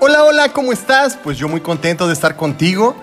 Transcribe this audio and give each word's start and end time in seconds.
Hola, 0.00 0.24
hola, 0.24 0.52
¿cómo 0.52 0.72
estás? 0.72 1.16
Pues 1.16 1.38
yo 1.38 1.48
muy 1.48 1.60
contento 1.60 2.06
de 2.06 2.12
estar 2.12 2.36
contigo 2.36 2.94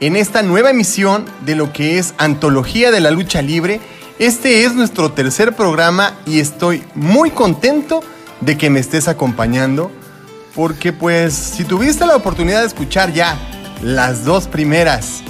en 0.00 0.16
esta 0.16 0.42
nueva 0.42 0.70
emisión 0.70 1.24
de 1.46 1.54
lo 1.54 1.72
que 1.72 1.98
es 1.98 2.14
Antología 2.18 2.90
de 2.90 3.00
la 3.00 3.10
Lucha 3.10 3.40
Libre. 3.40 3.80
Este 4.18 4.64
es 4.64 4.74
nuestro 4.74 5.12
tercer 5.12 5.56
programa 5.56 6.18
y 6.26 6.40
estoy 6.40 6.84
muy 6.94 7.30
contento 7.30 8.02
de 8.42 8.58
que 8.58 8.68
me 8.68 8.80
estés 8.80 9.08
acompañando 9.08 9.90
porque 10.54 10.92
pues 10.92 11.32
si 11.32 11.64
tuviste 11.64 12.04
la 12.04 12.16
oportunidad 12.16 12.60
de 12.60 12.66
escuchar 12.66 13.12
ya 13.12 13.38
las 13.82 14.24
dos 14.24 14.46
primeras 14.46 15.22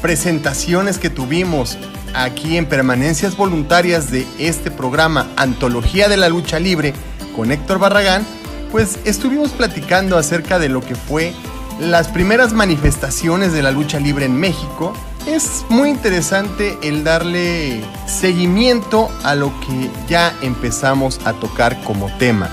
presentaciones 0.00 0.98
que 0.98 1.10
tuvimos 1.10 1.76
aquí 2.14 2.56
en 2.56 2.66
permanencias 2.66 3.36
voluntarias 3.36 4.10
de 4.10 4.26
este 4.38 4.70
programa 4.70 5.28
Antología 5.36 6.08
de 6.08 6.16
la 6.16 6.28
Lucha 6.28 6.58
Libre 6.58 6.94
con 7.36 7.52
Héctor 7.52 7.78
Barragán, 7.78 8.26
pues 8.70 8.98
estuvimos 9.04 9.50
platicando 9.50 10.18
acerca 10.18 10.58
de 10.58 10.68
lo 10.68 10.80
que 10.80 10.94
fue 10.94 11.32
las 11.80 12.08
primeras 12.08 12.52
manifestaciones 12.52 13.52
de 13.52 13.62
la 13.62 13.70
lucha 13.70 14.00
libre 14.00 14.26
en 14.26 14.36
México. 14.36 14.92
Es 15.26 15.64
muy 15.68 15.90
interesante 15.90 16.78
el 16.82 17.04
darle 17.04 17.82
seguimiento 18.06 19.08
a 19.22 19.34
lo 19.34 19.52
que 19.60 19.90
ya 20.08 20.34
empezamos 20.42 21.20
a 21.24 21.34
tocar 21.34 21.80
como 21.84 22.10
tema, 22.18 22.50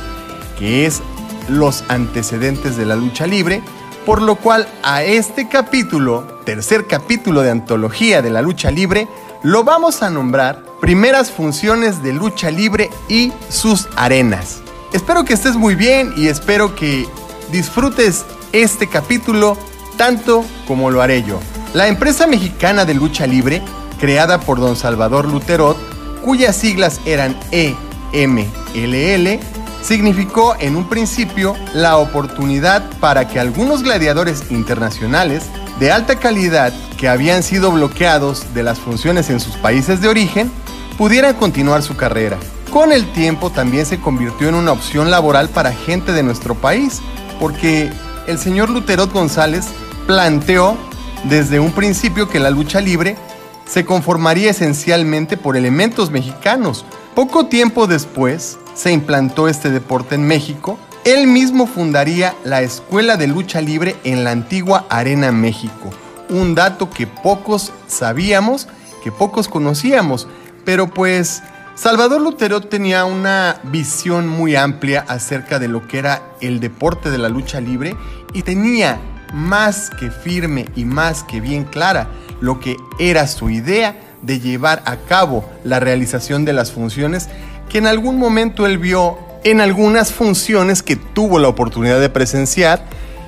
que 0.59 0.85
es 0.85 1.01
los 1.49 1.83
antecedentes 1.87 2.77
de 2.77 2.85
la 2.85 2.95
lucha 2.95 3.27
libre, 3.27 3.61
por 4.05 4.21
lo 4.21 4.35
cual 4.35 4.67
a 4.83 5.03
este 5.03 5.47
capítulo, 5.47 6.41
tercer 6.45 6.85
capítulo 6.85 7.41
de 7.41 7.51
antología 7.51 8.21
de 8.21 8.29
la 8.29 8.41
lucha 8.41 8.69
libre, 8.69 9.07
lo 9.45 9.63
vamos 9.63 10.01
a 10.01 10.09
nombrar 10.09 10.65
Primeras 10.81 11.31
funciones 11.31 12.03
de 12.03 12.13
lucha 12.13 12.51
libre 12.51 12.89
y 13.07 13.31
sus 13.49 13.87
arenas. 13.95 14.61
Espero 14.93 15.23
que 15.23 15.33
estés 15.33 15.55
muy 15.55 15.73
bien 15.73 16.13
y 16.15 16.27
espero 16.27 16.75
que 16.75 17.07
disfrutes 17.51 18.23
este 18.51 18.87
capítulo 18.87 19.57
tanto 19.97 20.45
como 20.67 20.91
lo 20.91 21.01
haré 21.01 21.23
yo. 21.23 21.39
La 21.73 21.87
empresa 21.87 22.27
mexicana 22.27 22.85
de 22.85 22.93
lucha 22.93 23.25
libre, 23.25 23.63
creada 23.99 24.39
por 24.39 24.59
don 24.59 24.75
Salvador 24.75 25.27
Luterot, 25.27 25.77
cuyas 26.23 26.55
siglas 26.55 26.99
eran 27.05 27.35
EMLL, 27.51 29.39
significó 29.81 30.55
en 30.59 30.75
un 30.75 30.87
principio 30.87 31.55
la 31.73 31.97
oportunidad 31.97 32.83
para 32.99 33.27
que 33.27 33.39
algunos 33.39 33.81
gladiadores 33.81 34.51
internacionales 34.51 35.45
de 35.79 35.91
alta 35.91 36.19
calidad 36.19 36.73
que 36.97 37.09
habían 37.09 37.43
sido 37.43 37.71
bloqueados 37.71 38.53
de 38.53 38.63
las 38.63 38.79
funciones 38.79 39.29
en 39.29 39.39
sus 39.39 39.55
países 39.57 40.01
de 40.01 40.07
origen 40.07 40.51
pudieran 40.97 41.35
continuar 41.35 41.83
su 41.83 41.95
carrera. 41.95 42.37
Con 42.71 42.91
el 42.91 43.11
tiempo 43.13 43.49
también 43.49 43.85
se 43.85 43.99
convirtió 43.99 44.49
en 44.49 44.55
una 44.55 44.71
opción 44.71 45.11
laboral 45.11 45.49
para 45.49 45.71
gente 45.71 46.11
de 46.13 46.23
nuestro 46.23 46.55
país, 46.55 47.01
porque 47.39 47.89
el 48.27 48.37
señor 48.37 48.69
Luterot 48.69 49.11
González 49.11 49.65
planteó 50.07 50.77
desde 51.25 51.59
un 51.59 51.71
principio 51.71 52.29
que 52.29 52.39
la 52.39 52.49
lucha 52.49 52.81
libre 52.81 53.17
se 53.65 53.85
conformaría 53.85 54.51
esencialmente 54.51 55.37
por 55.37 55.57
elementos 55.57 56.11
mexicanos. 56.11 56.85
Poco 57.15 57.47
tiempo 57.47 57.87
después 57.87 58.57
se 58.75 58.91
implantó 58.91 59.47
este 59.47 59.69
deporte 59.69 60.15
en 60.15 60.27
México. 60.27 60.77
Él 61.05 61.27
mismo 61.27 61.67
fundaría 61.67 62.33
la 62.43 62.63
Escuela 62.63 63.15
de 63.15 63.27
Lucha 63.27 63.61
Libre 63.61 63.95
en 64.03 64.23
la 64.23 64.31
antigua 64.31 64.87
Arena 64.89 65.31
México. 65.31 65.91
Un 66.29 66.55
dato 66.55 66.89
que 66.89 67.05
pocos 67.05 67.71
sabíamos, 67.85 68.67
que 69.03 69.11
pocos 69.11 69.47
conocíamos, 69.47 70.27
pero 70.65 70.87
pues 70.87 71.43
Salvador 71.75 72.21
Lutero 72.21 72.61
tenía 72.61 73.05
una 73.05 73.59
visión 73.65 74.27
muy 74.27 74.55
amplia 74.55 75.05
acerca 75.07 75.59
de 75.59 75.67
lo 75.67 75.87
que 75.87 75.99
era 75.99 76.23
el 76.41 76.59
deporte 76.59 77.11
de 77.11 77.19
la 77.19 77.29
lucha 77.29 77.61
libre 77.61 77.95
y 78.33 78.41
tenía 78.41 78.97
más 79.31 79.91
que 79.91 80.09
firme 80.09 80.65
y 80.75 80.85
más 80.85 81.21
que 81.21 81.39
bien 81.39 81.65
clara 81.65 82.07
lo 82.41 82.59
que 82.59 82.77
era 82.97 83.27
su 83.27 83.51
idea 83.51 83.95
de 84.23 84.39
llevar 84.39 84.81
a 84.87 84.97
cabo 84.97 85.47
la 85.63 85.79
realización 85.79 86.45
de 86.45 86.53
las 86.53 86.71
funciones 86.71 87.29
que 87.69 87.77
en 87.77 87.85
algún 87.85 88.17
momento 88.17 88.65
él 88.65 88.79
vio 88.79 89.24
en 89.45 89.61
algunas 89.61 90.11
funciones 90.11 90.83
que 90.83 90.97
tuvo 90.97 91.39
la 91.39 91.47
oportunidad 91.47 92.01
de 92.01 92.09
presenciar 92.09 92.83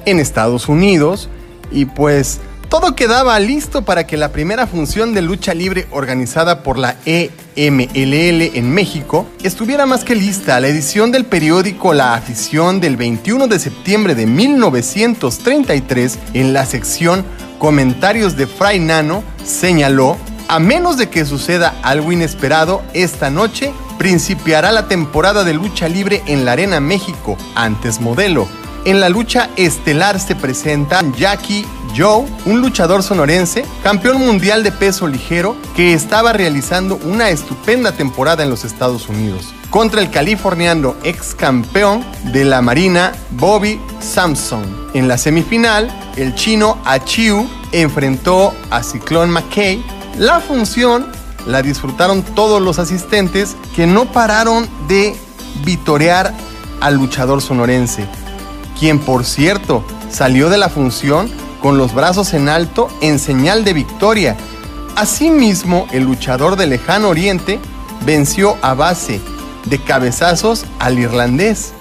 en 0.06 0.20
Estados 0.20 0.68
Unidos 0.68 1.30
y 1.72 1.86
pues 1.86 2.40
todo 2.70 2.96
quedaba 2.96 3.40
listo 3.40 3.84
para 3.84 4.08
que 4.08 4.18
la 4.18 4.32
primera 4.34 4.68
función 4.68 5.14
de 5.14 5.22
lucha 5.22 5.54
libre 5.54 5.88
organizada 5.92 6.64
por 6.64 6.78
la 6.78 6.98
EMLL 7.06 8.58
en 8.58 8.74
México 8.74 9.28
estuviera 9.44 9.86
más 9.86 10.04
que 10.04 10.16
lista. 10.16 10.60
La 10.60 10.68
edición 10.68 11.12
del 11.12 11.24
periódico 11.24 11.94
La 11.94 12.16
Afición 12.16 12.82
del 12.82 12.98
21 12.98 13.48
de 13.48 13.60
septiembre 13.60 14.16
de 14.16 14.26
1933 14.26 16.20
en 16.34 16.52
la 16.52 16.66
sección 16.66 17.24
Comentarios 17.60 18.36
de 18.36 18.48
Fray 18.48 18.80
Nano 18.80 19.24
señaló, 19.44 20.18
a 20.48 20.60
menos 20.60 20.98
de 20.98 21.10
que 21.10 21.26
suceda 21.26 21.76
algo 21.84 22.12
inesperado, 22.12 22.82
esta 22.94 23.30
noche 23.30 23.74
principiará 23.98 24.72
la 24.72 24.88
temporada 24.88 25.44
de 25.44 25.54
lucha 25.54 25.90
libre 25.90 26.24
en 26.28 26.46
la 26.46 26.54
Arena 26.54 26.80
México, 26.80 27.38
antes 27.56 28.00
modelo. 28.00 28.48
En 28.86 29.02
la 29.02 29.10
lucha 29.10 29.50
estelar 29.58 30.20
se 30.20 30.36
presenta 30.36 31.04
Jackie 31.18 31.66
Joe, 31.98 32.26
un 32.46 32.62
luchador 32.62 33.04
sonorense, 33.04 33.66
campeón 33.84 34.20
mundial 34.20 34.64
de 34.64 34.72
peso 34.72 35.08
ligero, 35.08 35.58
que 35.76 35.94
estaba 35.94 36.32
realizando 36.32 36.98
una 37.04 37.30
estupenda 37.30 37.92
temporada 37.92 38.44
en 38.44 38.50
los 38.50 38.64
Estados 38.64 39.10
Unidos, 39.10 39.54
contra 39.70 40.00
el 40.00 40.10
californiano 40.10 40.96
ex 41.04 41.36
campeón 41.36 42.06
de 42.32 42.46
la 42.46 42.62
Marina, 42.62 43.12
Bobby 43.32 43.82
Samson. 44.00 44.64
En 44.94 45.08
la 45.08 45.18
semifinal, 45.18 45.92
el 46.16 46.34
chino 46.36 46.78
Achiu 46.86 47.46
enfrentó 47.72 48.54
a 48.70 48.84
Ciclón 48.84 49.32
McKay. 49.32 49.84
La 50.18 50.40
función 50.40 51.08
la 51.46 51.62
disfrutaron 51.62 52.24
todos 52.24 52.62
los 52.62 52.80
asistentes 52.80 53.56
que 53.76 53.88
no 53.88 54.12
pararon 54.12 54.68
de 54.88 55.16
vitorear 55.64 56.34
al 56.82 56.96
luchador 56.96 57.42
sonorense 57.42 58.08
quien 58.80 59.00
por 59.00 59.26
cierto 59.26 59.84
salió 60.10 60.50
de 60.50 60.58
la 60.58 60.70
función 60.70 61.30
con 61.62 61.78
los 61.78 61.94
brazos 61.94 62.34
en 62.34 62.50
alto 62.50 62.90
en 63.02 63.20
señal 63.20 63.64
de 63.64 63.74
victoria. 63.74 64.38
Asimismo, 64.96 65.88
el 65.92 66.04
luchador 66.04 66.56
de 66.56 66.68
lejano 66.68 67.10
oriente 67.10 67.60
venció 68.06 68.58
a 68.62 68.74
base 68.74 69.20
de 69.66 69.80
cabezazos 69.80 70.66
al 70.80 71.00
irlandés. 71.00 71.74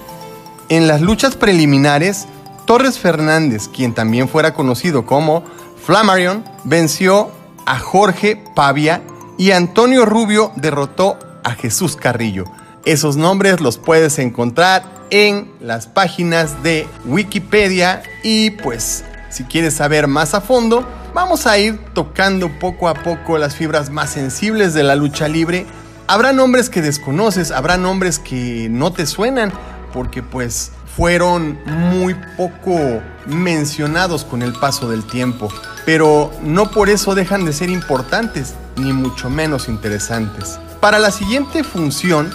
En 0.69 0.87
las 0.87 1.01
luchas 1.01 1.35
preliminares, 1.35 2.27
Torres 2.65 2.99
Fernández, 2.99 3.69
quien 3.69 3.93
también 3.93 4.27
fuera 4.27 4.53
conocido 4.53 5.05
como 5.05 5.43
Flammarion, 5.85 6.43
venció 6.63 7.31
a 7.67 7.77
Jorge 7.79 8.41
Pavia 8.55 9.03
y 9.37 9.51
Antonio 9.51 10.05
Rubio 10.05 10.51
derrotó 10.55 11.19
a 11.43 11.51
Jesús 11.51 11.95
Carrillo. 11.95 12.45
Esos 12.85 13.17
nombres 13.17 13.59
los 13.59 13.77
puedes 13.77 14.17
encontrar 14.17 14.83
en 15.09 15.51
las 15.59 15.85
páginas 15.85 16.63
de 16.63 16.87
Wikipedia 17.05 18.01
y 18.23 18.51
pues 18.51 19.03
si 19.29 19.43
quieres 19.43 19.75
saber 19.75 20.07
más 20.07 20.33
a 20.33 20.41
fondo, 20.41 20.87
vamos 21.13 21.45
a 21.45 21.57
ir 21.57 21.77
tocando 21.93 22.49
poco 22.59 22.87
a 22.87 22.95
poco 22.95 23.37
las 23.37 23.55
fibras 23.55 23.89
más 23.89 24.09
sensibles 24.09 24.73
de 24.73 24.83
la 24.83 24.95
lucha 24.95 25.27
libre. 25.27 25.65
Habrá 26.07 26.31
nombres 26.31 26.69
que 26.69 26.81
desconoces, 26.81 27.51
habrá 27.51 27.77
nombres 27.77 28.19
que 28.19 28.67
no 28.71 28.93
te 28.93 29.05
suenan 29.05 29.51
porque 29.91 30.23
pues 30.23 30.71
fueron 30.95 31.59
muy 31.65 32.15
poco 32.37 33.01
mencionados 33.25 34.23
con 34.23 34.41
el 34.41 34.53
paso 34.53 34.89
del 34.89 35.05
tiempo, 35.05 35.49
pero 35.87 36.33
no 36.43 36.69
por 36.69 36.89
eso 36.89 37.15
dejan 37.15 37.45
de 37.45 37.53
ser 37.53 37.69
importantes, 37.69 38.55
ni 38.75 38.91
mucho 38.91 39.29
menos 39.29 39.69
interesantes. 39.69 40.59
Para 40.81 40.99
la 40.99 41.11
siguiente 41.11 41.63
función 41.63 42.29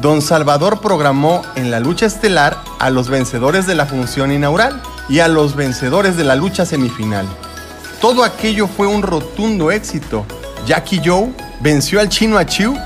Don 0.00 0.22
Salvador 0.22 0.80
programó 0.80 1.42
en 1.56 1.72
la 1.72 1.80
lucha 1.80 2.06
estelar 2.06 2.56
a 2.78 2.90
los 2.90 3.08
vencedores 3.08 3.66
de 3.66 3.74
la 3.74 3.86
función 3.86 4.30
inaugural 4.30 4.80
y 5.08 5.18
a 5.18 5.26
los 5.26 5.56
vencedores 5.56 6.16
de 6.16 6.22
la 6.22 6.36
lucha 6.36 6.66
semifinal. 6.66 7.26
Todo 8.00 8.22
aquello 8.22 8.68
fue 8.68 8.86
un 8.86 9.02
rotundo 9.02 9.72
éxito. 9.72 10.24
Jackie 10.64 11.02
Joe 11.04 11.32
venció 11.62 11.98
al 11.98 12.08
chino 12.08 12.38
Achiu 12.38 12.76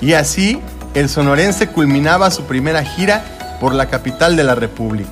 y 0.00 0.12
así 0.12 0.60
el 0.94 1.08
sonorense 1.08 1.66
culminaba 1.66 2.30
su 2.30 2.44
primera 2.44 2.84
gira 2.84 3.24
por 3.60 3.74
la 3.74 3.86
capital 3.86 4.36
de 4.36 4.44
la 4.44 4.54
República, 4.54 5.10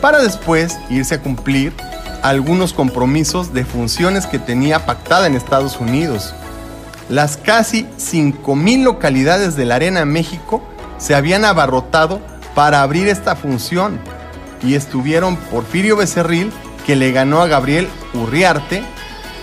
para 0.00 0.22
después 0.22 0.78
irse 0.88 1.16
a 1.16 1.20
cumplir 1.20 1.74
algunos 2.22 2.72
compromisos 2.72 3.52
de 3.52 3.64
funciones 3.64 4.26
que 4.26 4.38
tenía 4.38 4.86
pactada 4.86 5.26
en 5.26 5.34
Estados 5.34 5.78
Unidos 5.80 6.34
las 7.12 7.36
casi 7.36 7.84
5.000 7.98 8.84
localidades 8.84 9.54
de 9.54 9.66
la 9.66 9.74
Arena 9.74 10.06
México 10.06 10.62
se 10.96 11.14
habían 11.14 11.44
abarrotado 11.44 12.22
para 12.54 12.82
abrir 12.82 13.06
esta 13.08 13.36
función 13.36 14.00
y 14.62 14.76
estuvieron 14.76 15.36
Porfirio 15.36 15.96
Becerril, 15.96 16.50
que 16.86 16.96
le 16.96 17.12
ganó 17.12 17.42
a 17.42 17.48
Gabriel 17.48 17.88
Urriarte, 18.14 18.82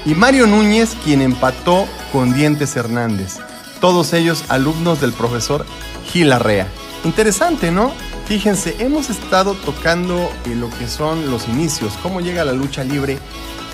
y 0.06 0.16
Mario 0.16 0.48
Núñez, 0.48 0.96
quien 1.04 1.22
empató 1.22 1.86
con 2.12 2.34
Dientes 2.34 2.76
Hernández. 2.76 3.38
todos 3.80 4.14
ellos 4.14 4.46
alumnos 4.50 5.00
del 5.00 5.14
profesor 5.14 5.66
Gil 6.12 6.32
Arrea. 6.32 6.68
Interesante, 7.04 7.72
¿no? 7.72 7.92
Fíjense, 8.30 8.76
hemos 8.78 9.10
estado 9.10 9.56
tocando 9.56 10.32
lo 10.46 10.70
que 10.70 10.88
son 10.88 11.32
los 11.32 11.48
inicios, 11.48 11.94
cómo 12.04 12.22
llega 12.22 12.46
la 12.46 12.54
lucha 12.54 12.84
libre 12.84 13.18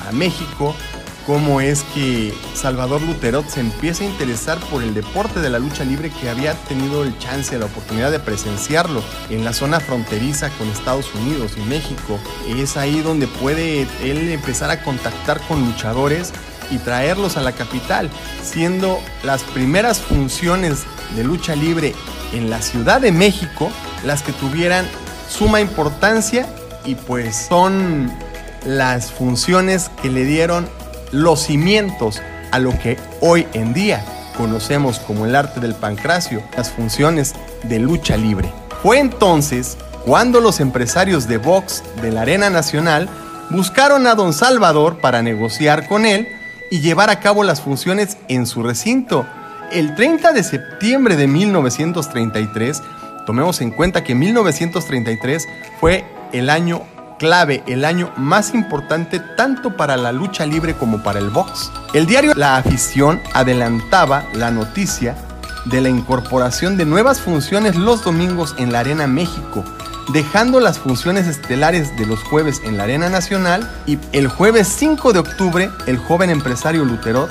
a 0.08 0.14
México, 0.14 0.74
cómo 1.28 1.60
es 1.60 1.84
que 1.94 2.34
Salvador 2.54 3.02
Luterot 3.02 3.46
se 3.50 3.60
empieza 3.60 4.06
a 4.06 4.08
interesar 4.08 4.58
por 4.72 4.82
el 4.82 4.94
deporte 4.94 5.42
de 5.42 5.50
la 5.50 5.60
lucha 5.60 5.84
libre 5.84 6.10
que 6.10 6.30
había 6.30 6.54
tenido 6.70 7.04
el 7.04 7.20
chance, 7.20 7.60
la 7.60 7.66
oportunidad 7.66 8.12
de 8.12 8.20
presenciarlo 8.22 9.04
en 9.30 9.44
la 9.44 9.52
zona 9.52 9.82
fronteriza 9.82 10.50
con 10.52 10.70
Estados 10.70 11.14
Unidos 11.14 11.52
y 11.58 11.62
México. 11.68 12.18
Es 12.48 12.78
ahí 12.78 13.02
donde 13.02 13.28
puede 13.28 13.82
él 14.04 14.30
empezar 14.32 14.70
a 14.70 14.82
contactar 14.84 15.42
con 15.50 15.66
luchadores 15.66 16.32
y 16.72 16.78
traerlos 16.78 17.36
a 17.36 17.42
la 17.42 17.52
capital, 17.52 18.10
siendo 18.42 19.02
las 19.22 19.44
primeras 19.44 20.00
funciones 20.00 20.84
de 21.18 21.26
lucha 21.26 21.58
libre 21.58 21.94
en 22.32 22.50
la 22.50 22.62
Ciudad 22.62 23.02
de 23.02 23.12
México 23.12 23.70
las 24.06 24.24
que 24.24 24.32
tuvieran 24.34 24.86
suma 25.30 25.62
importancia 25.62 26.46
y 26.86 26.96
pues 26.96 27.36
son 27.36 28.12
las 28.66 29.12
funciones 29.12 29.90
que 30.02 30.10
le 30.10 30.24
dieron 30.24 30.68
los 31.12 31.44
cimientos 31.44 32.22
a 32.52 32.60
lo 32.60 32.78
que 32.80 32.98
hoy 33.22 33.48
en 33.54 33.74
día 33.74 34.04
conocemos 34.38 35.00
como 35.00 35.26
el 35.26 35.36
arte 35.36 35.60
del 35.60 35.76
pancracio, 35.76 36.44
las 36.56 36.70
funciones 36.70 37.34
de 37.64 37.80
lucha 37.80 38.18
libre. 38.18 38.52
Fue 38.82 39.00
entonces 39.00 39.78
cuando 40.06 40.40
los 40.40 40.60
empresarios 40.60 41.28
de 41.28 41.38
box 41.38 41.84
de 42.02 42.12
la 42.12 42.22
Arena 42.22 42.50
Nacional 42.50 43.10
buscaron 43.50 44.08
a 44.08 44.16
don 44.16 44.34
Salvador 44.34 45.00
para 45.00 45.22
negociar 45.22 45.88
con 45.88 46.06
él 46.06 46.28
y 46.70 46.82
llevar 46.82 47.10
a 47.10 47.20
cabo 47.20 47.44
las 47.44 47.62
funciones 47.62 48.18
en 48.28 48.46
su 48.46 48.64
recinto. 48.64 49.26
El 49.72 49.96
30 49.96 50.34
de 50.34 50.44
septiembre 50.44 51.16
de 51.16 51.28
1933, 51.28 52.82
tomemos 53.26 53.62
en 53.62 53.72
cuenta 53.72 54.04
que 54.04 54.16
1933 54.16 55.48
fue 55.80 56.06
el 56.32 56.50
año 56.50 56.84
clave, 57.18 57.64
el 57.68 57.86
año 57.86 58.12
más 58.18 58.54
importante 58.54 59.20
tanto 59.20 59.76
para 59.78 59.98
la 59.98 60.12
lucha 60.12 60.46
libre 60.46 60.74
como 60.76 61.04
para 61.04 61.20
el 61.20 61.30
box. 61.30 61.72
El 61.94 62.06
diario 62.06 62.34
La 62.36 62.58
Afición 62.58 63.22
adelantaba 63.34 64.26
la 64.34 64.52
noticia 64.52 65.16
de 65.66 65.82
la 65.82 65.90
incorporación 65.90 66.78
de 66.78 66.86
nuevas 66.86 67.22
funciones 67.22 67.76
los 67.76 68.04
domingos 68.04 68.56
en 68.58 68.72
la 68.72 68.82
Arena 68.82 69.08
México, 69.08 69.64
dejando 70.14 70.60
las 70.60 70.78
funciones 70.78 71.28
estelares 71.28 71.98
de 71.98 72.06
los 72.06 72.22
jueves 72.24 72.62
en 72.64 72.78
la 72.78 72.84
Arena 72.84 73.10
Nacional 73.10 73.70
y 73.88 73.98
el 74.12 74.28
jueves 74.28 74.68
5 74.68 75.14
de 75.14 75.20
octubre 75.20 75.70
el 75.88 75.98
joven 75.98 76.30
empresario 76.30 76.86
Lutero 76.86 77.28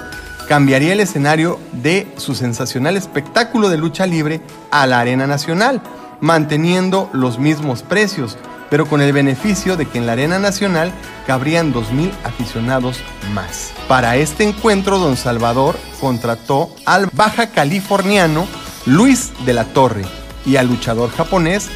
cambiaría 0.48 0.92
el 0.92 1.00
escenario 1.00 1.58
de 1.72 2.06
su 2.16 2.34
sensacional 2.34 2.96
espectáculo 2.96 3.68
de 3.68 3.78
lucha 3.78 4.06
libre 4.06 4.40
a 4.70 4.86
la 4.86 5.00
Arena 5.00 5.26
Nacional, 5.26 5.80
manteniendo 6.20 7.10
los 7.12 7.38
mismos 7.38 7.82
precios, 7.82 8.36
pero 8.70 8.86
con 8.86 9.00
el 9.00 9.12
beneficio 9.12 9.76
de 9.76 9.86
que 9.86 9.98
en 9.98 10.06
la 10.06 10.12
Arena 10.12 10.38
Nacional 10.38 10.92
cabrían 11.26 11.72
2.000 11.72 12.10
aficionados 12.24 12.98
más. 13.32 13.72
Para 13.88 14.16
este 14.16 14.44
encuentro, 14.44 14.98
don 14.98 15.16
Salvador 15.16 15.76
contrató 16.00 16.74
al 16.84 17.08
baja 17.12 17.48
californiano 17.50 18.46
Luis 18.86 19.32
de 19.44 19.52
la 19.52 19.64
Torre 19.64 20.04
y 20.44 20.56
al 20.56 20.66
luchador 20.66 21.10
japonés 21.10 21.68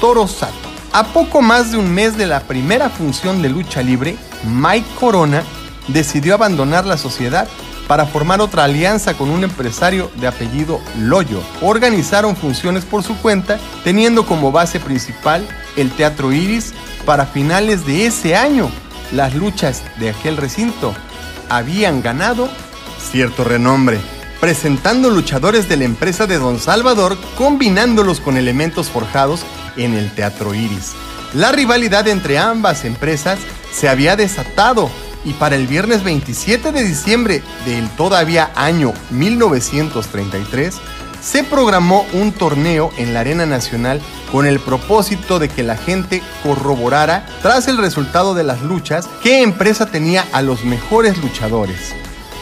Toro 0.00 0.26
Sato. 0.26 0.54
A 0.92 1.04
poco 1.04 1.42
más 1.42 1.72
de 1.72 1.78
un 1.78 1.92
mes 1.92 2.16
de 2.16 2.26
la 2.26 2.40
primera 2.40 2.88
función 2.88 3.42
de 3.42 3.50
lucha 3.50 3.82
libre, 3.82 4.16
Mike 4.44 4.88
Corona 4.98 5.44
decidió 5.88 6.34
abandonar 6.34 6.86
la 6.86 6.96
sociedad 6.96 7.46
para 7.88 8.06
formar 8.06 8.40
otra 8.40 8.64
alianza 8.64 9.14
con 9.14 9.30
un 9.30 9.42
empresario 9.42 10.10
de 10.16 10.28
apellido 10.28 10.80
Loyo. 11.00 11.42
Organizaron 11.62 12.36
funciones 12.36 12.84
por 12.84 13.02
su 13.02 13.16
cuenta, 13.16 13.58
teniendo 13.82 14.26
como 14.26 14.52
base 14.52 14.78
principal 14.78 15.48
el 15.76 15.90
Teatro 15.90 16.32
Iris 16.32 16.74
para 17.06 17.26
finales 17.26 17.86
de 17.86 18.06
ese 18.06 18.36
año. 18.36 18.70
Las 19.10 19.34
luchas 19.34 19.82
de 19.98 20.10
aquel 20.10 20.36
recinto 20.36 20.94
habían 21.48 22.02
ganado 22.02 22.50
cierto 23.10 23.42
renombre, 23.42 23.98
presentando 24.38 25.08
luchadores 25.08 25.66
de 25.68 25.78
la 25.78 25.84
empresa 25.84 26.26
de 26.26 26.38
Don 26.38 26.60
Salvador 26.60 27.16
combinándolos 27.38 28.20
con 28.20 28.36
elementos 28.36 28.88
forjados 28.88 29.44
en 29.78 29.94
el 29.94 30.10
Teatro 30.14 30.54
Iris. 30.54 30.92
La 31.32 31.52
rivalidad 31.52 32.06
entre 32.06 32.38
ambas 32.38 32.84
empresas 32.84 33.38
se 33.72 33.88
había 33.88 34.14
desatado 34.14 34.90
y 35.24 35.32
para 35.34 35.56
el 35.56 35.66
viernes 35.66 36.04
27 36.04 36.72
de 36.72 36.84
diciembre 36.84 37.42
del 37.64 37.88
todavía 37.90 38.50
año 38.54 38.92
1933 39.10 40.74
se 41.20 41.44
programó 41.44 42.06
un 42.12 42.32
torneo 42.32 42.90
en 42.96 43.12
la 43.12 43.20
Arena 43.20 43.46
Nacional 43.46 44.00
con 44.30 44.46
el 44.46 44.60
propósito 44.60 45.38
de 45.38 45.48
que 45.48 45.62
la 45.62 45.76
gente 45.76 46.22
corroborara 46.42 47.26
tras 47.42 47.68
el 47.68 47.78
resultado 47.78 48.34
de 48.34 48.44
las 48.44 48.62
luchas 48.62 49.08
qué 49.22 49.42
empresa 49.42 49.86
tenía 49.86 50.26
a 50.32 50.42
los 50.42 50.64
mejores 50.64 51.18
luchadores. 51.18 51.94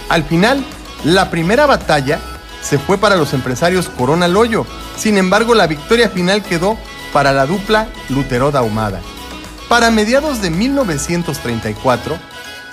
Al 0.09 0.25
final, 0.25 0.65
la 1.05 1.31
primera 1.31 1.67
batalla 1.67 2.21
se 2.63 2.79
fue 2.79 2.99
para 2.99 3.17
los 3.17 3.33
empresarios 3.33 3.89
Corona 3.89 4.29
Loyo, 4.29 4.67
sin 4.97 5.19
embargo 5.19 5.55
la 5.55 5.67
victoria 5.67 6.09
final 6.11 6.43
quedó 6.43 6.77
para 7.13 7.33
la 7.33 7.47
dupla 7.47 7.89
Lutero 8.09 8.51
Ahumada. 8.57 9.01
Para 9.69 9.91
mediados 9.91 10.43
de 10.43 10.51
1934, 10.51 12.17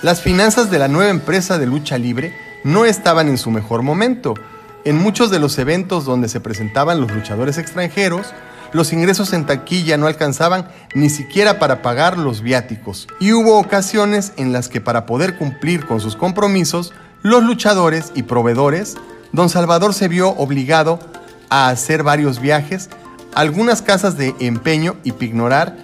las 0.04 0.20
finanzas 0.20 0.70
de 0.70 0.78
la 0.78 0.86
nueva 0.86 1.10
empresa 1.10 1.56
de 1.56 1.64
lucha 1.64 1.96
libre 1.96 2.36
no 2.62 2.84
estaban 2.84 3.26
en 3.26 3.38
su 3.38 3.50
mejor 3.50 3.80
momento. 3.80 4.34
En 4.84 4.98
muchos 4.98 5.30
de 5.30 5.38
los 5.38 5.58
eventos 5.58 6.04
donde 6.04 6.28
se 6.28 6.40
presentaban 6.40 7.00
los 7.00 7.10
luchadores 7.10 7.56
extranjeros, 7.56 8.34
los 8.74 8.92
ingresos 8.92 9.32
en 9.32 9.46
taquilla 9.46 9.96
no 9.96 10.06
alcanzaban 10.06 10.68
ni 10.94 11.08
siquiera 11.08 11.58
para 11.58 11.80
pagar 11.80 12.18
los 12.18 12.42
viáticos. 12.42 13.08
Y 13.18 13.32
hubo 13.32 13.58
ocasiones 13.58 14.34
en 14.36 14.52
las 14.52 14.68
que 14.68 14.82
para 14.82 15.06
poder 15.06 15.38
cumplir 15.38 15.86
con 15.86 16.02
sus 16.02 16.16
compromisos, 16.16 16.92
los 17.22 17.42
luchadores 17.42 18.12
y 18.14 18.24
proveedores, 18.24 18.98
don 19.32 19.48
Salvador 19.48 19.94
se 19.94 20.08
vio 20.08 20.32
obligado 20.32 20.98
a 21.48 21.68
hacer 21.68 22.02
varios 22.02 22.40
viajes, 22.40 22.90
algunas 23.34 23.80
casas 23.80 24.18
de 24.18 24.34
empeño 24.38 24.96
y 25.02 25.12
pignorar 25.12 25.78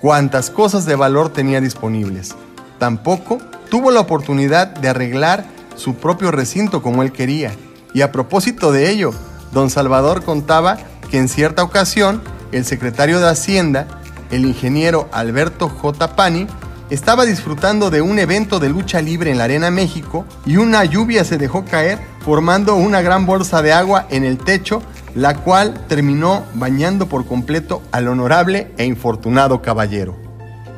cuántas 0.00 0.50
cosas 0.50 0.86
de 0.86 0.96
valor 0.96 1.32
tenía 1.32 1.60
disponibles. 1.60 2.34
Tampoco 2.80 3.38
tuvo 3.68 3.90
la 3.90 4.00
oportunidad 4.00 4.66
de 4.66 4.88
arreglar 4.88 5.44
su 5.76 5.96
propio 5.96 6.30
recinto 6.30 6.82
como 6.82 7.02
él 7.02 7.12
quería. 7.12 7.52
Y 7.92 8.00
a 8.00 8.10
propósito 8.10 8.72
de 8.72 8.90
ello, 8.90 9.12
don 9.52 9.68
Salvador 9.68 10.24
contaba 10.24 10.78
que 11.10 11.18
en 11.18 11.28
cierta 11.28 11.62
ocasión 11.62 12.22
el 12.52 12.64
secretario 12.64 13.20
de 13.20 13.28
Hacienda, 13.28 13.86
el 14.30 14.46
ingeniero 14.46 15.10
Alberto 15.12 15.68
J. 15.68 16.16
Pani, 16.16 16.46
estaba 16.88 17.26
disfrutando 17.26 17.90
de 17.90 18.00
un 18.00 18.18
evento 18.18 18.58
de 18.58 18.70
lucha 18.70 19.02
libre 19.02 19.30
en 19.30 19.36
la 19.36 19.44
Arena 19.44 19.70
México 19.70 20.24
y 20.46 20.56
una 20.56 20.82
lluvia 20.86 21.22
se 21.24 21.36
dejó 21.36 21.66
caer 21.66 21.98
formando 22.24 22.76
una 22.76 23.02
gran 23.02 23.26
bolsa 23.26 23.60
de 23.60 23.74
agua 23.74 24.06
en 24.08 24.24
el 24.24 24.38
techo, 24.38 24.82
la 25.14 25.36
cual 25.36 25.84
terminó 25.86 26.44
bañando 26.54 27.10
por 27.10 27.26
completo 27.26 27.82
al 27.92 28.08
honorable 28.08 28.72
e 28.78 28.86
infortunado 28.86 29.60
caballero. 29.60 30.29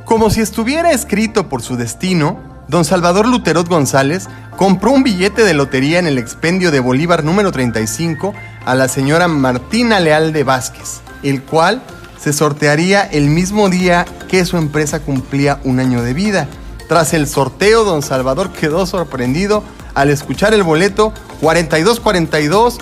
Como 0.05 0.31
si 0.31 0.41
estuviera 0.41 0.91
escrito 0.93 1.49
por 1.49 1.63
su 1.63 1.77
destino, 1.77 2.41
don 2.69 2.85
Salvador 2.85 3.27
Luterot 3.27 3.69
González 3.69 4.29
compró 4.57 4.91
un 4.91 5.05
billete 5.05 5.45
de 5.45 5.55
lotería 5.55 5.99
en 5.99 6.07
el 6.07 6.19
expendio 6.19 6.71
de 6.71 6.81
Bolívar 6.81 7.25
número 7.25 7.53
35 7.53 8.35
a 8.67 8.75
la 8.75 8.89
señora 8.89 9.29
Martina 9.29 10.01
Leal 10.01 10.33
de 10.33 10.45
Vázquez, 10.45 11.01
el 11.23 11.43
cual 11.43 11.83
se 12.21 12.33
sortearía 12.33 13.03
el 13.03 13.29
mismo 13.29 13.69
día 13.69 14.05
que 14.29 14.45
su 14.45 14.57
empresa 14.57 15.01
cumplía 15.01 15.61
un 15.65 15.79
año 15.79 16.03
de 16.03 16.15
vida. 16.15 16.49
Tras 16.89 17.15
el 17.15 17.27
sorteo, 17.27 17.85
don 17.85 18.03
Salvador 18.03 18.53
quedó 18.53 18.87
sorprendido 18.87 19.63
al 19.95 20.11
escuchar 20.11 20.53
el 20.53 20.65
boleto 20.65 21.15
4242 21.41 22.79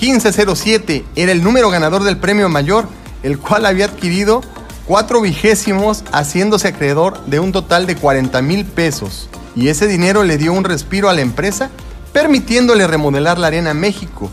1507. 0.00 1.04
Era 1.14 1.32
el 1.32 1.42
número 1.42 1.70
ganador 1.70 2.02
del 2.02 2.18
premio 2.18 2.48
mayor, 2.48 2.86
el 3.22 3.38
cual 3.38 3.64
había 3.64 3.86
adquirido 3.86 4.42
cuatro 4.86 5.20
vigésimos 5.20 6.04
haciéndose 6.12 6.68
acreedor 6.68 7.24
de 7.26 7.40
un 7.40 7.52
total 7.52 7.86
de 7.86 7.96
40 7.96 8.42
mil 8.42 8.64
pesos. 8.64 9.28
Y 9.56 9.68
ese 9.68 9.86
dinero 9.86 10.24
le 10.24 10.36
dio 10.36 10.52
un 10.52 10.64
respiro 10.64 11.08
a 11.08 11.14
la 11.14 11.20
empresa, 11.20 11.70
permitiéndole 12.12 12.86
remodelar 12.86 13.38
la 13.38 13.48
Arena 13.48 13.74
México. 13.74 14.30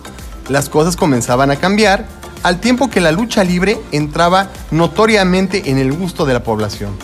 Las 0.49 0.69
cosas 0.69 0.95
comenzaban 0.95 1.51
a 1.51 1.55
cambiar 1.55 2.05
al 2.43 2.59
tiempo 2.59 2.89
que 2.89 3.01
la 3.01 3.11
lucha 3.11 3.43
libre 3.43 3.79
entraba 3.91 4.49
notoriamente 4.71 5.69
en 5.69 5.77
el 5.77 5.93
gusto 5.93 6.25
de 6.25 6.33
la 6.33 6.43
población. 6.43 6.97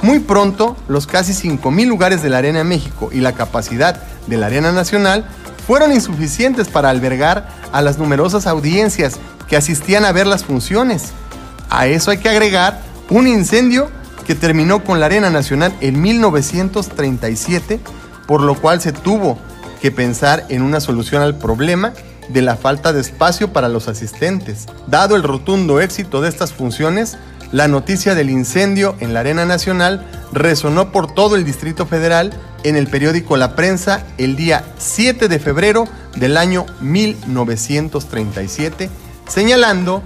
Muy 0.00 0.18
pronto, 0.18 0.76
los 0.88 1.06
casi 1.06 1.32
5.000 1.32 1.86
lugares 1.86 2.22
de 2.22 2.30
la 2.30 2.38
Arena 2.38 2.64
México 2.64 3.10
y 3.12 3.20
la 3.20 3.34
capacidad 3.34 4.02
de 4.26 4.36
la 4.36 4.46
Arena 4.46 4.72
Nacional 4.72 5.26
fueron 5.66 5.92
insuficientes 5.92 6.68
para 6.68 6.90
albergar 6.90 7.48
a 7.70 7.82
las 7.82 7.98
numerosas 7.98 8.46
audiencias 8.46 9.18
que 9.46 9.56
asistían 9.56 10.04
a 10.04 10.12
ver 10.12 10.26
las 10.26 10.44
funciones. 10.44 11.12
A 11.74 11.86
eso 11.86 12.10
hay 12.10 12.18
que 12.18 12.28
agregar 12.28 12.82
un 13.08 13.26
incendio 13.26 13.88
que 14.26 14.34
terminó 14.34 14.84
con 14.84 15.00
la 15.00 15.06
Arena 15.06 15.30
Nacional 15.30 15.74
en 15.80 16.02
1937, 16.02 17.80
por 18.26 18.42
lo 18.42 18.56
cual 18.56 18.82
se 18.82 18.92
tuvo 18.92 19.38
que 19.80 19.90
pensar 19.90 20.44
en 20.50 20.60
una 20.60 20.80
solución 20.80 21.22
al 21.22 21.38
problema 21.38 21.94
de 22.28 22.42
la 22.42 22.56
falta 22.56 22.92
de 22.92 23.00
espacio 23.00 23.54
para 23.54 23.70
los 23.70 23.88
asistentes. 23.88 24.66
Dado 24.86 25.16
el 25.16 25.22
rotundo 25.22 25.80
éxito 25.80 26.20
de 26.20 26.28
estas 26.28 26.52
funciones, 26.52 27.16
la 27.52 27.68
noticia 27.68 28.14
del 28.14 28.28
incendio 28.28 28.94
en 29.00 29.14
la 29.14 29.20
Arena 29.20 29.46
Nacional 29.46 30.06
resonó 30.30 30.92
por 30.92 31.14
todo 31.14 31.36
el 31.36 31.46
Distrito 31.46 31.86
Federal 31.86 32.34
en 32.64 32.76
el 32.76 32.86
periódico 32.86 33.38
La 33.38 33.56
Prensa 33.56 34.04
el 34.18 34.36
día 34.36 34.62
7 34.76 35.26
de 35.26 35.38
febrero 35.38 35.88
del 36.16 36.36
año 36.36 36.66
1937, 36.82 38.90
señalando 39.26 40.02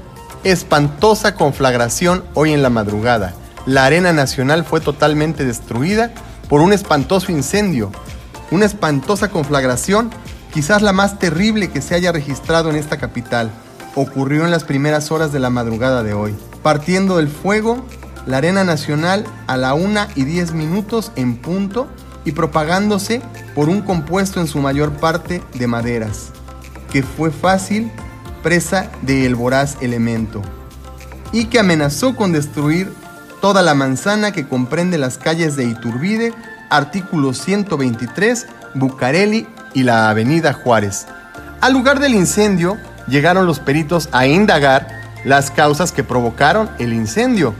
espantosa 0.52 1.34
conflagración 1.34 2.22
hoy 2.34 2.52
en 2.52 2.62
la 2.62 2.70
madrugada. 2.70 3.34
La 3.66 3.84
Arena 3.84 4.12
Nacional 4.12 4.64
fue 4.64 4.80
totalmente 4.80 5.44
destruida 5.44 6.12
por 6.48 6.60
un 6.60 6.72
espantoso 6.72 7.32
incendio, 7.32 7.90
una 8.52 8.64
espantosa 8.64 9.28
conflagración, 9.28 10.10
quizás 10.54 10.82
la 10.82 10.92
más 10.92 11.18
terrible 11.18 11.68
que 11.70 11.82
se 11.82 11.96
haya 11.96 12.12
registrado 12.12 12.70
en 12.70 12.76
esta 12.76 12.96
capital. 12.96 13.50
Ocurrió 13.96 14.44
en 14.44 14.52
las 14.52 14.62
primeras 14.62 15.10
horas 15.10 15.32
de 15.32 15.40
la 15.40 15.50
madrugada 15.50 16.04
de 16.04 16.14
hoy. 16.14 16.36
Partiendo 16.62 17.16
del 17.16 17.26
fuego, 17.26 17.84
la 18.24 18.36
Arena 18.36 18.62
Nacional 18.62 19.24
a 19.48 19.56
la 19.56 19.74
1 19.74 20.00
y 20.14 20.26
10 20.26 20.52
minutos 20.52 21.10
en 21.16 21.38
punto 21.38 21.88
y 22.24 22.30
propagándose 22.30 23.20
por 23.56 23.68
un 23.68 23.82
compuesto 23.82 24.40
en 24.40 24.46
su 24.46 24.60
mayor 24.60 24.92
parte 24.92 25.42
de 25.54 25.66
maderas, 25.66 26.30
que 26.92 27.02
fue 27.02 27.32
fácil 27.32 27.90
presa 28.46 28.92
del 29.02 29.34
voraz 29.34 29.76
elemento, 29.80 30.40
y 31.32 31.46
que 31.46 31.58
amenazó 31.58 32.14
con 32.14 32.30
destruir 32.30 32.92
toda 33.40 33.60
la 33.60 33.74
manzana 33.74 34.30
que 34.30 34.46
comprende 34.46 34.98
las 34.98 35.18
calles 35.18 35.56
de 35.56 35.64
Iturbide, 35.64 36.32
artículo 36.70 37.34
123, 37.34 38.46
Bucareli 38.74 39.48
y 39.74 39.82
la 39.82 40.08
avenida 40.10 40.52
Juárez. 40.52 41.08
Al 41.60 41.72
lugar 41.72 41.98
del 41.98 42.14
incendio 42.14 42.76
llegaron 43.08 43.46
los 43.46 43.58
peritos 43.58 44.08
a 44.12 44.28
indagar 44.28 44.86
las 45.24 45.50
causas 45.50 45.90
que 45.90 46.04
provocaron 46.04 46.70
el 46.78 46.92
incendio 46.92 47.52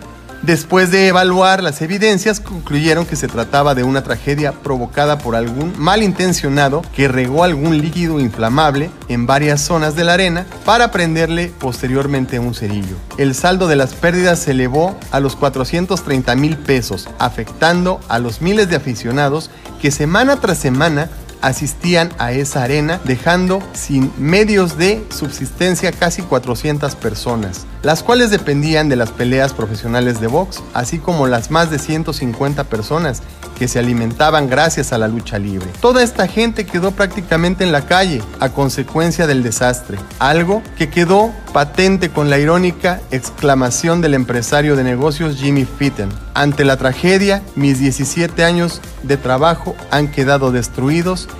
Después 0.47 0.93
de 0.93 1.09
evaluar 1.09 1.61
las 1.61 1.83
evidencias, 1.83 2.39
concluyeron 2.39 3.05
que 3.05 3.17
se 3.17 3.27
trataba 3.27 3.75
de 3.75 3.83
una 3.83 4.05
tragedia 4.05 4.53
provocada 4.53 5.19
por 5.19 5.35
algún 5.35 5.75
malintencionado 5.77 6.83
que 6.95 7.09
regó 7.09 7.43
algún 7.43 7.79
líquido 7.79 8.21
inflamable 8.21 8.93
en 9.09 9.27
varias 9.27 9.61
zonas 9.61 9.97
de 9.97 10.05
la 10.05 10.13
arena 10.13 10.47
para 10.65 10.93
prenderle 10.93 11.53
posteriormente 11.59 12.39
un 12.39 12.55
cerillo. 12.55 12.95
El 13.19 13.35
saldo 13.35 13.67
de 13.67 13.75
las 13.75 13.95
pérdidas 13.95 14.39
se 14.39 14.53
elevó 14.53 14.97
a 15.11 15.19
los 15.19 15.35
430 15.35 16.37
mil 16.37 16.57
pesos, 16.57 17.09
afectando 17.19 17.99
a 18.07 18.21
los 18.21 18.41
miles 18.41 18.69
de 18.69 18.77
aficionados 18.77 19.51
que 19.83 19.91
semana 19.91 20.37
tras 20.37 20.59
semana 20.59 21.11
asistían 21.41 22.11
a 22.19 22.33
esa 22.33 22.63
arena, 22.63 23.01
dejando 23.05 23.63
sin 23.73 24.13
medios 24.19 24.77
de 24.77 25.05
subsistencia 25.11 25.93
casi 25.93 26.23
400 26.23 26.95
personas, 26.97 27.67
las 27.83 28.03
cuales 28.03 28.31
dependían 28.31 28.89
de 28.89 28.97
las 28.97 29.11
peleas 29.11 29.53
profesionales 29.53 30.21
de 30.21 30.27
box, 30.27 30.63
así 30.75 30.99
como 30.99 31.27
las 31.27 31.51
más 31.51 31.71
de 31.71 31.79
150 31.79 32.65
personas 32.65 33.23
que 33.59 33.69
se 33.69 33.79
alimentaban 33.79 34.49
gracias 34.49 34.93
a 34.93 34.99
la 34.99 35.09
lucha 35.09 35.39
libre. 35.39 35.69
Toda 35.81 36.03
esta 36.03 36.27
gente 36.29 36.67
quedó 36.67 36.91
prácticamente 36.91 37.65
en 37.65 37.73
la 37.73 37.87
calle 37.87 38.23
a 38.39 38.51
consecuencia 38.51 39.27
del 39.27 39.43
desastre, 39.43 39.99
algo 40.19 40.63
que 40.77 40.91
quedó 40.91 41.33
patente 41.57 42.11
con 42.11 42.29
la 42.29 42.39
irónica 42.39 43.01
exclamación 43.11 44.03
del 44.03 44.13
empresario 44.13 44.77
de 44.77 44.85
negocios 44.85 45.37
Jimmy 45.37 45.65
Fitton. 45.65 46.11
Ante 46.35 46.67
la 46.67 46.77
tragedia, 46.77 47.43
mis 47.55 47.79
17 47.79 48.45
años 48.45 48.83
de 49.05 49.17
trabajo 49.17 49.75
han 49.91 50.11
quedado 50.11 50.53
destruidos 50.53 51.31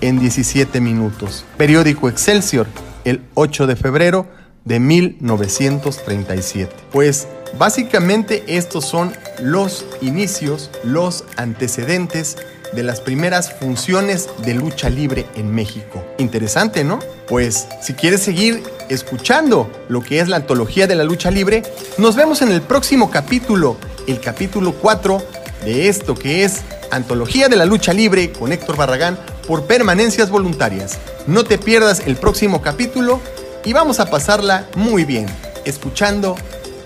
en 0.00 0.18
17 0.18 0.80
minutos. 0.80 1.44
Periódico 1.58 2.08
Excelsior, 2.08 2.66
el 3.04 3.20
8 3.34 3.66
de 3.66 3.76
febrero 3.76 4.26
de 4.64 4.80
1937. 4.80 6.74
Pues 6.90 7.28
básicamente 7.58 8.44
estos 8.46 8.86
son 8.86 9.12
los 9.42 9.84
inicios, 10.00 10.70
los 10.84 11.24
antecedentes 11.36 12.38
de 12.72 12.82
las 12.82 13.02
primeras 13.02 13.52
funciones 13.52 14.30
de 14.42 14.54
lucha 14.54 14.88
libre 14.88 15.26
en 15.34 15.54
México. 15.54 16.02
Interesante, 16.16 16.82
¿no? 16.82 16.98
Pues 17.28 17.68
si 17.82 17.92
quieres 17.92 18.22
seguir 18.22 18.62
escuchando 18.88 19.70
lo 19.88 20.00
que 20.02 20.20
es 20.20 20.28
la 20.28 20.36
antología 20.36 20.86
de 20.86 20.94
la 20.94 21.04
lucha 21.04 21.30
libre, 21.30 21.62
nos 21.98 22.16
vemos 22.16 22.42
en 22.42 22.50
el 22.50 22.62
próximo 22.62 23.10
capítulo, 23.10 23.76
el 24.06 24.20
capítulo 24.20 24.72
4 24.74 25.22
de 25.64 25.88
esto 25.88 26.14
que 26.14 26.44
es 26.44 26.62
Antología 26.90 27.48
de 27.48 27.56
la 27.56 27.64
Lucha 27.64 27.92
Libre 27.92 28.30
con 28.32 28.52
Héctor 28.52 28.76
Barragán 28.76 29.18
por 29.46 29.64
permanencias 29.64 30.30
voluntarias. 30.30 30.98
No 31.26 31.44
te 31.44 31.58
pierdas 31.58 32.02
el 32.06 32.16
próximo 32.16 32.62
capítulo 32.62 33.20
y 33.64 33.72
vamos 33.72 33.98
a 33.98 34.08
pasarla 34.08 34.68
muy 34.76 35.04
bien, 35.04 35.26
escuchando 35.64 36.36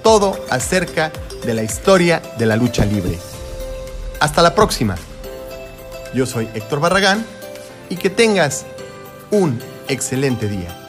todo 0.03 0.39
acerca 0.51 1.13
de 1.45 1.55
la 1.55 1.63
historia 1.63 2.23
de 2.39 2.47
la 2.47 2.57
lucha 2.57 2.85
libre. 2.85 3.19
Hasta 4.21 4.43
la 4.43 4.55
próxima. 4.55 4.97
Yo 6.15 6.27
soy 6.27 6.49
Héctor 6.55 6.81
Barragán 6.81 7.25
y 7.89 7.97
que 7.97 8.11
tengas 8.11 8.65
un 9.31 9.61
excelente 9.89 10.49
día. 10.49 10.80